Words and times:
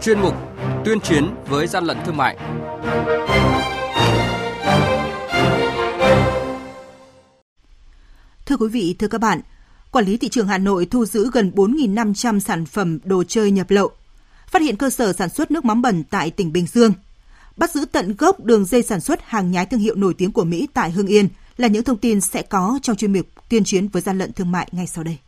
chuyên 0.00 0.20
mục 0.20 0.34
Tuyên 0.84 1.00
chiến 1.00 1.34
với 1.48 1.66
gian 1.66 1.84
lận 1.84 1.96
thương 2.06 2.16
mại. 2.16 2.36
Thưa 8.46 8.56
quý 8.56 8.68
vị, 8.68 8.96
thưa 8.98 9.08
các 9.08 9.20
bạn, 9.20 9.40
Quản 9.90 10.04
lý 10.04 10.16
thị 10.16 10.28
trường 10.28 10.48
Hà 10.48 10.58
Nội 10.58 10.86
thu 10.86 11.06
giữ 11.06 11.30
gần 11.32 11.52
4.500 11.54 12.38
sản 12.38 12.66
phẩm 12.66 12.98
đồ 13.04 13.24
chơi 13.24 13.50
nhập 13.50 13.70
lậu. 13.70 13.90
Phát 14.50 14.62
hiện 14.62 14.76
cơ 14.76 14.90
sở 14.90 15.12
sản 15.12 15.28
xuất 15.28 15.50
nước 15.50 15.64
mắm 15.64 15.82
bẩn 15.82 16.04
tại 16.10 16.30
tỉnh 16.30 16.52
Bình 16.52 16.66
Dương. 16.66 16.92
Bắt 17.56 17.70
giữ 17.70 17.84
tận 17.92 18.16
gốc 18.18 18.44
đường 18.44 18.64
dây 18.64 18.82
sản 18.82 19.00
xuất 19.00 19.20
hàng 19.24 19.50
nhái 19.50 19.66
thương 19.66 19.80
hiệu 19.80 19.94
nổi 19.94 20.14
tiếng 20.14 20.32
của 20.32 20.44
Mỹ 20.44 20.68
tại 20.74 20.90
Hưng 20.90 21.06
Yên 21.06 21.28
là 21.56 21.68
những 21.68 21.84
thông 21.84 21.96
tin 21.96 22.20
sẽ 22.20 22.42
có 22.42 22.78
trong 22.82 22.96
chuyên 22.96 23.12
mục 23.12 23.26
tuyên 23.48 23.64
chiến 23.64 23.88
với 23.88 24.02
gian 24.02 24.18
lận 24.18 24.32
thương 24.32 24.52
mại 24.52 24.68
ngay 24.72 24.86
sau 24.86 25.04
đây. 25.04 25.18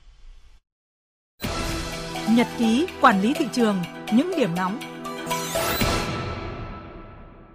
Nhật 2.31 2.47
ký 2.59 2.87
quản 3.01 3.21
lý 3.23 3.35
thị 3.35 3.47
trường, 3.53 3.77
những 4.13 4.33
điểm 4.37 4.51
nóng 4.57 4.81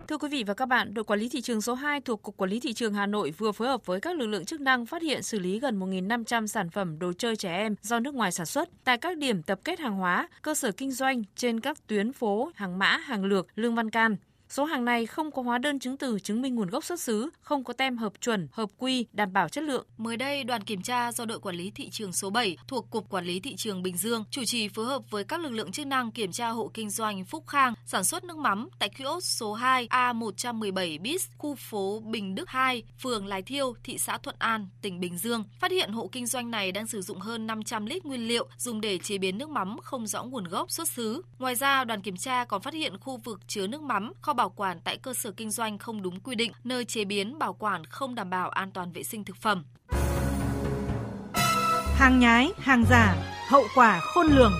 Thưa 0.07 0.17
quý 0.17 0.29
vị 0.29 0.43
và 0.47 0.53
các 0.53 0.65
bạn, 0.65 0.93
đội 0.93 1.03
quản 1.03 1.19
lý 1.19 1.29
thị 1.29 1.41
trường 1.41 1.61
số 1.61 1.73
2 1.73 2.01
thuộc 2.01 2.21
Cục 2.21 2.37
Quản 2.37 2.49
lý 2.49 2.59
Thị 2.59 2.73
trường 2.73 2.93
Hà 2.93 3.05
Nội 3.05 3.33
vừa 3.37 3.51
phối 3.51 3.67
hợp 3.67 3.85
với 3.85 3.99
các 3.99 4.17
lực 4.17 4.27
lượng 4.27 4.45
chức 4.45 4.61
năng 4.61 4.85
phát 4.85 5.01
hiện 5.01 5.23
xử 5.23 5.39
lý 5.39 5.59
gần 5.59 5.79
1.500 5.79 6.47
sản 6.47 6.69
phẩm 6.69 6.99
đồ 6.99 7.13
chơi 7.17 7.35
trẻ 7.35 7.57
em 7.57 7.75
do 7.81 7.99
nước 7.99 8.13
ngoài 8.13 8.31
sản 8.31 8.45
xuất 8.45 8.69
tại 8.83 8.97
các 8.97 9.17
điểm 9.17 9.43
tập 9.43 9.59
kết 9.63 9.79
hàng 9.79 9.97
hóa, 9.97 10.29
cơ 10.41 10.55
sở 10.55 10.71
kinh 10.71 10.91
doanh 10.91 11.23
trên 11.35 11.59
các 11.59 11.87
tuyến 11.87 12.13
phố 12.13 12.51
Hàng 12.55 12.79
Mã, 12.79 12.97
Hàng 12.97 13.25
Lược, 13.25 13.47
Lương 13.55 13.75
Văn 13.75 13.89
Can. 13.89 14.15
Số 14.49 14.65
hàng 14.65 14.85
này 14.85 15.05
không 15.05 15.31
có 15.31 15.41
hóa 15.41 15.57
đơn 15.57 15.79
chứng 15.79 15.97
từ 15.97 16.19
chứng 16.19 16.41
minh 16.41 16.55
nguồn 16.55 16.69
gốc 16.69 16.83
xuất 16.83 16.99
xứ, 16.99 17.29
không 17.41 17.63
có 17.63 17.73
tem 17.73 17.97
hợp 17.97 18.13
chuẩn, 18.21 18.47
hợp 18.51 18.69
quy, 18.77 19.05
đảm 19.13 19.33
bảo 19.33 19.49
chất 19.49 19.63
lượng. 19.63 19.85
Mới 19.97 20.17
đây, 20.17 20.43
đoàn 20.43 20.63
kiểm 20.63 20.81
tra 20.81 21.11
do 21.11 21.25
đội 21.25 21.39
quản 21.39 21.55
lý 21.55 21.71
thị 21.71 21.89
trường 21.89 22.13
số 22.13 22.29
7 22.29 22.57
thuộc 22.67 22.89
Cục 22.89 23.09
Quản 23.09 23.25
lý 23.25 23.39
thị 23.39 23.55
trường 23.55 23.83
Bình 23.83 23.97
Dương 23.97 24.23
chủ 24.31 24.45
trì 24.45 24.67
phối 24.67 24.85
hợp 24.85 25.01
với 25.09 25.23
các 25.23 25.39
lực 25.39 25.51
lượng 25.51 25.71
chức 25.71 25.87
năng 25.87 26.11
kiểm 26.11 26.31
tra 26.31 26.49
hộ 26.49 26.71
kinh 26.73 26.89
doanh 26.89 27.25
Phúc 27.25 27.47
Khang 27.47 27.73
sản 27.85 28.03
xuất 28.03 28.23
nước 28.23 28.37
mắm 28.37 28.69
tại 28.79 28.89
kiosk 28.89 29.25
số 29.25 29.53
2 29.53 29.87
A117 29.87 31.01
bis, 31.01 31.27
khu 31.37 31.55
phố 31.55 31.99
Bình 31.99 32.35
Đức 32.35 32.49
2, 32.49 32.83
phường 32.99 33.25
Lái 33.25 33.41
Thiêu, 33.41 33.73
thị 33.83 33.97
xã 33.97 34.17
Thuận 34.17 34.35
An, 34.39 34.67
tỉnh 34.81 34.99
Bình 34.99 35.17
Dương. 35.17 35.43
Phát 35.59 35.71
hiện 35.71 35.91
hộ 35.91 36.09
kinh 36.11 36.25
doanh 36.25 36.51
này 36.51 36.71
đang 36.71 36.87
sử 36.87 37.01
dụng 37.01 37.19
hơn 37.19 37.47
500 37.47 37.85
lít 37.85 38.05
nguyên 38.05 38.27
liệu 38.27 38.47
dùng 38.57 38.81
để 38.81 38.97
chế 38.97 39.17
biến 39.17 39.37
nước 39.37 39.49
mắm 39.49 39.77
không 39.81 40.07
rõ 40.07 40.23
nguồn 40.23 40.43
gốc 40.43 40.71
xuất 40.71 40.87
xứ. 40.87 41.21
Ngoài 41.39 41.55
ra, 41.55 41.83
đoàn 41.83 42.01
kiểm 42.01 42.17
tra 42.17 42.45
còn 42.45 42.61
phát 42.61 42.73
hiện 42.73 42.97
khu 42.97 43.17
vực 43.17 43.39
chứa 43.47 43.67
nước 43.67 43.81
mắm, 43.81 44.13
kho 44.21 44.33
bảo 44.37 44.49
quản 44.49 44.79
tại 44.83 44.97
cơ 44.97 45.13
sở 45.13 45.31
kinh 45.31 45.51
doanh 45.51 45.77
không 45.77 46.01
đúng 46.01 46.19
quy 46.19 46.35
định, 46.35 46.51
nơi 46.63 46.85
chế 46.85 47.05
biến 47.05 47.39
bảo 47.39 47.53
quản 47.53 47.85
không 47.85 48.15
đảm 48.15 48.29
bảo 48.29 48.49
an 48.49 48.71
toàn 48.71 48.91
vệ 48.91 49.03
sinh 49.03 49.23
thực 49.23 49.37
phẩm. 49.37 49.65
Hàng 51.95 52.19
nhái, 52.19 52.51
hàng 52.57 52.83
giả, 52.89 53.15
hậu 53.49 53.63
quả 53.75 53.99
khôn 53.99 54.27
lường. 54.27 54.51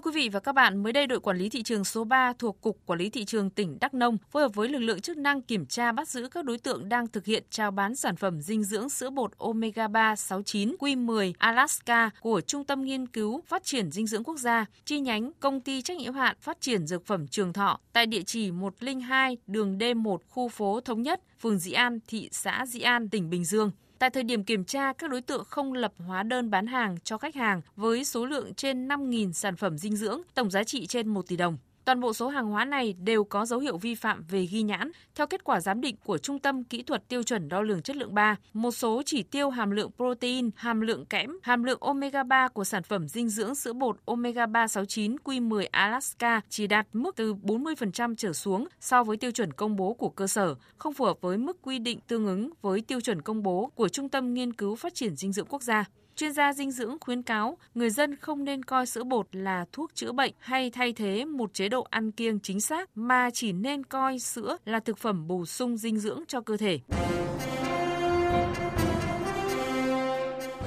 Thưa 0.00 0.10
quý 0.10 0.22
vị 0.22 0.28
và 0.28 0.40
các 0.40 0.52
bạn, 0.52 0.82
mới 0.82 0.92
đây 0.92 1.06
đội 1.06 1.20
quản 1.20 1.36
lý 1.36 1.48
thị 1.48 1.62
trường 1.62 1.84
số 1.84 2.04
3 2.04 2.32
thuộc 2.38 2.60
Cục 2.60 2.78
Quản 2.86 2.98
lý 2.98 3.10
Thị 3.10 3.24
trường 3.24 3.50
tỉnh 3.50 3.78
Đắk 3.80 3.94
Nông 3.94 4.18
phối 4.30 4.42
hợp 4.42 4.54
với 4.54 4.68
lực 4.68 4.78
lượng 4.78 5.00
chức 5.00 5.16
năng 5.16 5.42
kiểm 5.42 5.66
tra 5.66 5.92
bắt 5.92 6.08
giữ 6.08 6.28
các 6.28 6.44
đối 6.44 6.58
tượng 6.58 6.88
đang 6.88 7.08
thực 7.08 7.24
hiện 7.24 7.44
trao 7.50 7.70
bán 7.70 7.96
sản 7.96 8.16
phẩm 8.16 8.40
dinh 8.40 8.64
dưỡng 8.64 8.88
sữa 8.88 9.10
bột 9.10 9.38
Omega 9.38 9.88
3 9.88 10.16
69 10.16 10.76
Q10 10.78 11.32
Alaska 11.38 12.10
của 12.20 12.40
Trung 12.40 12.64
tâm 12.64 12.82
Nghiên 12.82 13.06
cứu 13.06 13.42
Phát 13.46 13.64
triển 13.64 13.90
Dinh 13.90 14.06
dưỡng 14.06 14.24
Quốc 14.24 14.38
gia, 14.38 14.66
chi 14.84 15.00
nhánh 15.00 15.32
Công 15.40 15.60
ty 15.60 15.82
trách 15.82 15.96
nhiệm 15.96 16.14
hạn 16.14 16.36
Phát 16.40 16.60
triển 16.60 16.86
Dược 16.86 17.06
phẩm 17.06 17.26
Trường 17.26 17.52
Thọ 17.52 17.80
tại 17.92 18.06
địa 18.06 18.22
chỉ 18.22 18.50
102 18.50 19.36
đường 19.46 19.78
D1 19.78 20.18
khu 20.28 20.48
phố 20.48 20.80
Thống 20.80 21.02
Nhất, 21.02 21.20
phường 21.40 21.58
Dĩ 21.58 21.72
An, 21.72 21.98
thị 22.08 22.28
xã 22.32 22.66
Dĩ 22.66 22.80
An, 22.80 23.08
tỉnh 23.08 23.30
Bình 23.30 23.44
Dương. 23.44 23.70
Tại 24.00 24.10
thời 24.10 24.22
điểm 24.22 24.44
kiểm 24.44 24.64
tra, 24.64 24.92
các 24.92 25.10
đối 25.10 25.20
tượng 25.20 25.44
không 25.44 25.72
lập 25.72 25.92
hóa 25.98 26.22
đơn 26.22 26.50
bán 26.50 26.66
hàng 26.66 26.96
cho 27.04 27.18
khách 27.18 27.34
hàng 27.34 27.60
với 27.76 28.04
số 28.04 28.26
lượng 28.26 28.54
trên 28.54 28.88
5.000 28.88 29.32
sản 29.32 29.56
phẩm 29.56 29.78
dinh 29.78 29.96
dưỡng, 29.96 30.20
tổng 30.34 30.50
giá 30.50 30.64
trị 30.64 30.86
trên 30.86 31.08
1 31.08 31.26
tỷ 31.28 31.36
đồng. 31.36 31.58
Toàn 31.90 32.00
bộ 32.00 32.12
số 32.12 32.28
hàng 32.28 32.46
hóa 32.46 32.64
này 32.64 32.92
đều 32.92 33.24
có 33.24 33.46
dấu 33.46 33.58
hiệu 33.58 33.78
vi 33.78 33.94
phạm 33.94 34.24
về 34.28 34.46
ghi 34.46 34.62
nhãn. 34.62 34.90
Theo 35.14 35.26
kết 35.26 35.44
quả 35.44 35.60
giám 35.60 35.80
định 35.80 35.96
của 36.04 36.18
Trung 36.18 36.38
tâm 36.38 36.64
Kỹ 36.64 36.82
thuật 36.82 37.08
Tiêu 37.08 37.22
chuẩn 37.22 37.48
Đo 37.48 37.62
lường 37.62 37.82
Chất 37.82 37.96
lượng 37.96 38.14
3, 38.14 38.36
một 38.52 38.70
số 38.70 39.02
chỉ 39.06 39.22
tiêu 39.22 39.50
hàm 39.50 39.70
lượng 39.70 39.90
protein, 39.96 40.50
hàm 40.56 40.80
lượng 40.80 41.06
kẽm, 41.06 41.38
hàm 41.42 41.62
lượng 41.62 41.80
omega 41.80 42.22
3 42.22 42.48
của 42.48 42.64
sản 42.64 42.82
phẩm 42.82 43.08
dinh 43.08 43.28
dưỡng 43.28 43.54
sữa 43.54 43.72
bột 43.72 43.96
omega 44.04 44.46
3 44.46 44.68
69 44.68 45.16
Q10 45.24 45.66
Alaska 45.70 46.40
chỉ 46.48 46.66
đạt 46.66 46.86
mức 46.92 47.16
từ 47.16 47.34
40% 47.34 48.14
trở 48.16 48.32
xuống 48.32 48.68
so 48.80 49.04
với 49.04 49.16
tiêu 49.16 49.30
chuẩn 49.30 49.52
công 49.52 49.76
bố 49.76 49.92
của 49.92 50.08
cơ 50.08 50.26
sở, 50.26 50.54
không 50.78 50.94
phù 50.94 51.04
hợp 51.04 51.20
với 51.20 51.38
mức 51.38 51.62
quy 51.62 51.78
định 51.78 51.98
tương 52.08 52.26
ứng 52.26 52.50
với 52.62 52.80
tiêu 52.80 53.00
chuẩn 53.00 53.22
công 53.22 53.42
bố 53.42 53.70
của 53.74 53.88
Trung 53.88 54.08
tâm 54.08 54.34
Nghiên 54.34 54.52
cứu 54.52 54.76
Phát 54.76 54.94
triển 54.94 55.16
Dinh 55.16 55.32
dưỡng 55.32 55.46
Quốc 55.46 55.62
gia. 55.62 55.84
Chuyên 56.20 56.32
gia 56.32 56.52
dinh 56.52 56.70
dưỡng 56.70 56.96
khuyến 57.00 57.22
cáo 57.22 57.58
người 57.74 57.90
dân 57.90 58.16
không 58.16 58.44
nên 58.44 58.62
coi 58.62 58.86
sữa 58.86 59.04
bột 59.04 59.26
là 59.32 59.64
thuốc 59.72 59.94
chữa 59.94 60.12
bệnh 60.12 60.32
hay 60.38 60.70
thay 60.70 60.92
thế 60.92 61.24
một 61.24 61.54
chế 61.54 61.68
độ 61.68 61.86
ăn 61.90 62.12
kiêng 62.12 62.40
chính 62.40 62.60
xác, 62.60 62.90
mà 62.94 63.30
chỉ 63.30 63.52
nên 63.52 63.84
coi 63.84 64.18
sữa 64.18 64.56
là 64.64 64.80
thực 64.80 64.98
phẩm 64.98 65.26
bổ 65.26 65.46
sung 65.46 65.76
dinh 65.76 65.98
dưỡng 65.98 66.20
cho 66.28 66.40
cơ 66.40 66.56
thể. 66.56 66.80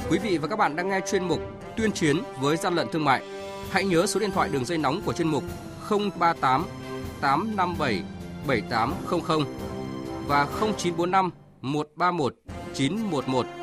Quý 0.09 0.19
vị 0.23 0.37
và 0.37 0.47
các 0.47 0.55
bạn 0.55 0.75
đang 0.75 0.89
nghe 0.89 0.99
chuyên 1.11 1.27
mục 1.27 1.39
Tuyên 1.77 1.91
chiến 1.91 2.17
với 2.39 2.57
gian 2.57 2.75
lận 2.75 2.87
thương 2.91 3.05
mại. 3.05 3.23
Hãy 3.71 3.85
nhớ 3.85 4.05
số 4.05 4.19
điện 4.19 4.31
thoại 4.31 4.49
đường 4.53 4.65
dây 4.65 4.77
nóng 4.77 5.01
của 5.05 5.13
chuyên 5.13 5.27
mục 5.27 5.43
038 5.89 6.65
857 7.21 8.03
7800 8.47 9.43
và 10.27 10.45
0945 10.45 11.31
131 11.61 12.35
911 12.73 13.62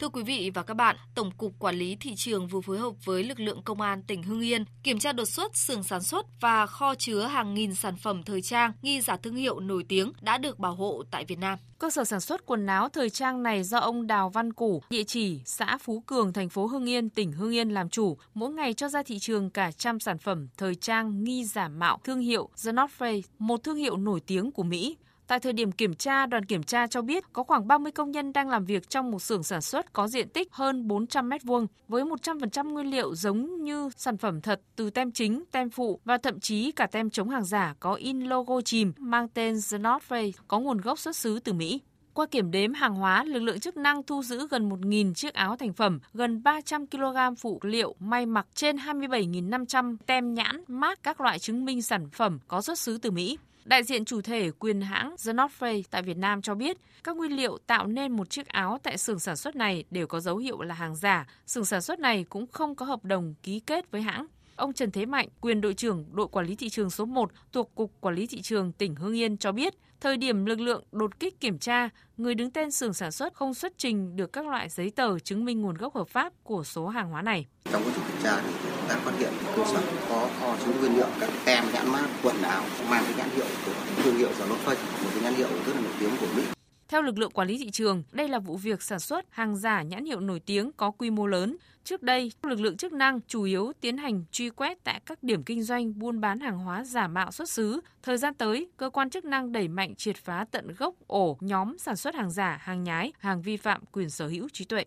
Thưa 0.00 0.08
quý 0.08 0.22
vị 0.22 0.50
và 0.54 0.62
các 0.62 0.74
bạn, 0.74 0.96
Tổng 1.14 1.30
cục 1.30 1.52
Quản 1.58 1.74
lý 1.74 1.96
thị 2.00 2.14
trường 2.16 2.48
vừa 2.48 2.60
phối 2.60 2.78
hợp 2.78 2.92
với 3.04 3.24
lực 3.24 3.40
lượng 3.40 3.62
công 3.62 3.80
an 3.80 4.02
tỉnh 4.02 4.22
Hưng 4.22 4.40
Yên 4.40 4.64
kiểm 4.82 4.98
tra 4.98 5.12
đột 5.12 5.24
xuất 5.24 5.56
xưởng 5.56 5.82
sản 5.82 6.02
xuất 6.02 6.26
và 6.40 6.66
kho 6.66 6.94
chứa 6.94 7.22
hàng 7.22 7.54
nghìn 7.54 7.74
sản 7.74 7.96
phẩm 7.96 8.22
thời 8.22 8.42
trang 8.42 8.72
nghi 8.82 9.00
giả 9.00 9.16
thương 9.16 9.34
hiệu 9.34 9.60
nổi 9.60 9.84
tiếng 9.88 10.12
đã 10.20 10.38
được 10.38 10.58
bảo 10.58 10.74
hộ 10.74 11.02
tại 11.10 11.24
Việt 11.24 11.38
Nam. 11.38 11.58
Cơ 11.78 11.90
sở 11.90 12.04
sản 12.04 12.20
xuất 12.20 12.46
quần 12.46 12.66
áo 12.66 12.88
thời 12.88 13.10
trang 13.10 13.42
này 13.42 13.64
do 13.64 13.78
ông 13.78 14.06
Đào 14.06 14.30
Văn 14.30 14.52
Củ, 14.52 14.82
địa 14.90 15.04
chỉ 15.04 15.40
xã 15.44 15.78
Phú 15.78 16.00
Cường, 16.06 16.32
thành 16.32 16.48
phố 16.48 16.66
Hưng 16.66 16.88
Yên, 16.88 17.10
tỉnh 17.10 17.32
Hưng 17.32 17.54
Yên 17.54 17.70
làm 17.70 17.88
chủ, 17.88 18.16
mỗi 18.34 18.50
ngày 18.50 18.74
cho 18.74 18.88
ra 18.88 19.02
thị 19.02 19.18
trường 19.18 19.50
cả 19.50 19.72
trăm 19.72 20.00
sản 20.00 20.18
phẩm 20.18 20.48
thời 20.56 20.74
trang 20.74 21.24
nghi 21.24 21.44
giả 21.44 21.68
mạo 21.68 21.98
thương 22.04 22.20
hiệu 22.20 22.48
The 22.64 22.72
North 22.72 23.02
Face, 23.02 23.22
một 23.38 23.64
thương 23.64 23.76
hiệu 23.76 23.96
nổi 23.96 24.20
tiếng 24.20 24.50
của 24.52 24.62
Mỹ. 24.62 24.96
Tại 25.26 25.40
thời 25.40 25.52
điểm 25.52 25.72
kiểm 25.72 25.94
tra, 25.94 26.26
đoàn 26.26 26.44
kiểm 26.44 26.62
tra 26.62 26.86
cho 26.86 27.02
biết 27.02 27.24
có 27.32 27.42
khoảng 27.42 27.68
30 27.68 27.92
công 27.92 28.10
nhân 28.10 28.32
đang 28.32 28.48
làm 28.48 28.64
việc 28.64 28.90
trong 28.90 29.10
một 29.10 29.22
xưởng 29.22 29.42
sản 29.42 29.62
xuất 29.62 29.92
có 29.92 30.08
diện 30.08 30.28
tích 30.28 30.48
hơn 30.52 30.88
400 30.88 31.28
m2 31.28 31.66
với 31.88 32.04
100% 32.04 32.68
nguyên 32.68 32.90
liệu 32.90 33.14
giống 33.14 33.64
như 33.64 33.90
sản 33.96 34.16
phẩm 34.16 34.40
thật 34.40 34.60
từ 34.76 34.90
tem 34.90 35.12
chính, 35.12 35.44
tem 35.50 35.70
phụ 35.70 36.00
và 36.04 36.18
thậm 36.18 36.40
chí 36.40 36.72
cả 36.72 36.86
tem 36.86 37.10
chống 37.10 37.28
hàng 37.28 37.44
giả 37.44 37.74
có 37.80 37.94
in 37.94 38.20
logo 38.20 38.60
chìm 38.60 38.92
mang 38.98 39.28
tên 39.28 39.54
The 39.70 39.78
North 39.78 40.12
Face 40.12 40.32
có 40.48 40.60
nguồn 40.60 40.80
gốc 40.80 40.98
xuất 40.98 41.16
xứ 41.16 41.38
từ 41.40 41.52
Mỹ. 41.52 41.80
Qua 42.14 42.26
kiểm 42.26 42.50
đếm 42.50 42.72
hàng 42.72 42.94
hóa, 42.94 43.24
lực 43.24 43.40
lượng 43.40 43.60
chức 43.60 43.76
năng 43.76 44.02
thu 44.02 44.22
giữ 44.22 44.48
gần 44.50 44.68
1.000 44.68 45.14
chiếc 45.14 45.34
áo 45.34 45.56
thành 45.56 45.72
phẩm, 45.72 46.00
gần 46.14 46.42
300 46.42 46.86
kg 46.86 47.16
phụ 47.38 47.58
liệu 47.62 47.94
may 48.00 48.26
mặc 48.26 48.46
trên 48.54 48.76
27.500 48.76 49.96
tem 50.06 50.34
nhãn, 50.34 50.64
mác 50.68 51.02
các 51.02 51.20
loại 51.20 51.38
chứng 51.38 51.64
minh 51.64 51.82
sản 51.82 52.08
phẩm 52.12 52.38
có 52.48 52.62
xuất 52.62 52.78
xứ 52.78 52.98
từ 52.98 53.10
Mỹ. 53.10 53.38
Đại 53.66 53.82
diện 53.84 54.04
chủ 54.04 54.20
thể 54.20 54.50
quyền 54.50 54.80
hãng 54.80 55.14
The 55.26 55.32
North 55.32 55.62
Face 55.62 55.82
tại 55.90 56.02
Việt 56.02 56.16
Nam 56.16 56.42
cho 56.42 56.54
biết, 56.54 56.76
các 57.04 57.16
nguyên 57.16 57.36
liệu 57.36 57.58
tạo 57.66 57.86
nên 57.86 58.12
một 58.12 58.30
chiếc 58.30 58.48
áo 58.48 58.78
tại 58.82 58.98
xưởng 58.98 59.18
sản 59.18 59.36
xuất 59.36 59.56
này 59.56 59.84
đều 59.90 60.06
có 60.06 60.20
dấu 60.20 60.36
hiệu 60.36 60.62
là 60.62 60.74
hàng 60.74 60.96
giả. 60.96 61.26
Xưởng 61.46 61.64
sản 61.64 61.82
xuất 61.82 62.00
này 62.00 62.24
cũng 62.28 62.46
không 62.46 62.74
có 62.74 62.86
hợp 62.86 63.04
đồng 63.04 63.34
ký 63.42 63.60
kết 63.60 63.90
với 63.90 64.02
hãng. 64.02 64.26
Ông 64.56 64.72
Trần 64.72 64.90
Thế 64.90 65.06
Mạnh, 65.06 65.28
quyền 65.40 65.60
đội 65.60 65.74
trưởng 65.74 66.04
đội 66.12 66.28
quản 66.28 66.46
lý 66.46 66.54
thị 66.56 66.68
trường 66.68 66.90
số 66.90 67.04
1 67.04 67.30
thuộc 67.52 67.74
Cục 67.74 67.92
Quản 68.00 68.14
lý 68.14 68.26
Thị 68.26 68.42
trường 68.42 68.72
tỉnh 68.72 68.94
Hưng 68.94 69.16
Yên 69.16 69.36
cho 69.36 69.52
biết, 69.52 69.74
thời 70.00 70.16
điểm 70.16 70.46
lực 70.46 70.60
lượng 70.60 70.84
đột 70.92 71.20
kích 71.20 71.40
kiểm 71.40 71.58
tra, 71.58 71.88
người 72.16 72.34
đứng 72.34 72.50
tên 72.50 72.70
xưởng 72.70 72.94
sản 72.94 73.12
xuất 73.12 73.34
không 73.34 73.54
xuất 73.54 73.72
trình 73.78 74.16
được 74.16 74.32
các 74.32 74.46
loại 74.46 74.68
giấy 74.68 74.90
tờ 74.90 75.18
chứng 75.18 75.44
minh 75.44 75.62
nguồn 75.62 75.76
gốc 75.76 75.94
hợp 75.94 76.08
pháp 76.08 76.32
của 76.42 76.64
số 76.64 76.86
hàng 76.86 77.10
hóa 77.10 77.22
này. 77.22 77.46
Trong 77.72 77.82
quá 77.82 77.92
trình 77.94 78.04
kiểm 78.08 78.22
tra 78.22 78.42
thì 78.62 78.68
đã 78.88 78.98
phát 78.98 79.12
hiện 79.18 79.32
cơ 79.56 79.64
sở 79.64 79.82
có 80.08 80.28
kho 80.40 80.56
chứa 80.64 80.72
nguyên 80.80 80.96
liệu 80.96 81.08
các 81.20 81.30
tem 81.44 81.64
nhãn 81.72 81.88
mát 81.92 82.08
quần 82.22 82.42
áo 82.42 82.64
mang 82.90 83.04
cái 83.04 83.14
nhãn 83.16 83.30
hiệu 83.30 83.46
của 83.66 83.72
thương 84.02 84.16
hiệu 84.16 84.28
The 84.28 84.46
North 84.48 84.66
Face, 84.66 85.04
một 85.04 85.10
cái 85.12 85.22
nhãn 85.22 85.34
hiệu 85.34 85.48
rất 85.66 85.72
là 85.74 85.80
nổi 85.80 85.92
tiếng 86.00 86.10
của 86.20 86.26
Mỹ. 86.36 86.55
Theo 86.88 87.02
lực 87.02 87.18
lượng 87.18 87.30
quản 87.30 87.48
lý 87.48 87.58
thị 87.58 87.70
trường, 87.70 88.02
đây 88.12 88.28
là 88.28 88.38
vụ 88.38 88.56
việc 88.56 88.82
sản 88.82 89.00
xuất 89.00 89.26
hàng 89.30 89.56
giả 89.56 89.82
nhãn 89.82 90.04
hiệu 90.04 90.20
nổi 90.20 90.40
tiếng 90.40 90.72
có 90.72 90.90
quy 90.90 91.10
mô 91.10 91.26
lớn. 91.26 91.56
Trước 91.84 92.02
đây, 92.02 92.32
lực 92.42 92.60
lượng 92.60 92.76
chức 92.76 92.92
năng 92.92 93.20
chủ 93.28 93.42
yếu 93.42 93.72
tiến 93.80 93.96
hành 93.96 94.24
truy 94.30 94.50
quét 94.50 94.84
tại 94.84 95.00
các 95.06 95.22
điểm 95.22 95.42
kinh 95.42 95.62
doanh 95.62 95.98
buôn 95.98 96.20
bán 96.20 96.40
hàng 96.40 96.58
hóa 96.58 96.84
giả 96.84 97.08
mạo 97.08 97.32
xuất 97.32 97.48
xứ. 97.48 97.80
Thời 98.02 98.18
gian 98.18 98.34
tới, 98.34 98.68
cơ 98.76 98.90
quan 98.90 99.10
chức 99.10 99.24
năng 99.24 99.52
đẩy 99.52 99.68
mạnh 99.68 99.94
triệt 99.94 100.16
phá 100.16 100.46
tận 100.50 100.74
gốc 100.78 100.94
ổ 101.06 101.36
nhóm 101.40 101.78
sản 101.78 101.96
xuất 101.96 102.14
hàng 102.14 102.30
giả, 102.30 102.58
hàng 102.60 102.84
nhái, 102.84 103.12
hàng 103.18 103.42
vi 103.42 103.56
phạm 103.56 103.80
quyền 103.92 104.10
sở 104.10 104.26
hữu 104.26 104.48
trí 104.52 104.64
tuệ. 104.64 104.84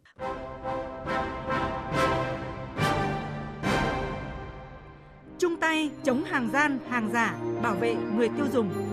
Chung 5.40 5.58
tay 5.60 5.90
chống 6.04 6.24
hàng 6.24 6.50
gian, 6.54 6.80
hàng 6.90 7.10
giả, 7.14 7.40
bảo 7.64 7.76
vệ 7.76 7.96
người 8.16 8.30
tiêu 8.38 8.46
dùng. 8.54 8.89